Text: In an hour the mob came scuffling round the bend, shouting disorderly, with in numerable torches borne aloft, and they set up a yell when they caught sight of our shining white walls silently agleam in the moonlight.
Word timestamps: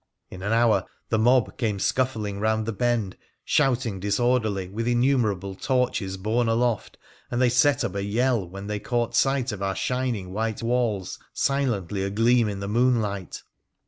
In 0.31 0.41
an 0.41 0.51
hour 0.51 0.85
the 1.09 1.19
mob 1.19 1.57
came 1.59 1.77
scuffling 1.77 2.39
round 2.39 2.65
the 2.65 2.73
bend, 2.73 3.15
shouting 3.45 3.99
disorderly, 3.99 4.67
with 4.67 4.87
in 4.87 5.01
numerable 5.01 5.53
torches 5.53 6.17
borne 6.17 6.47
aloft, 6.47 6.97
and 7.29 7.39
they 7.39 7.49
set 7.49 7.83
up 7.83 7.93
a 7.93 8.03
yell 8.03 8.49
when 8.49 8.65
they 8.65 8.79
caught 8.79 9.15
sight 9.15 9.51
of 9.51 9.61
our 9.61 9.75
shining 9.75 10.33
white 10.33 10.63
walls 10.63 11.19
silently 11.33 12.03
agleam 12.03 12.49
in 12.49 12.61
the 12.61 12.67
moonlight. 12.67 13.43